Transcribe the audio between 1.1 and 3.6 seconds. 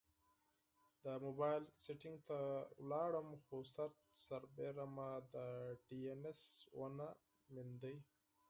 مبایل سیټینګ ته لاړم، خو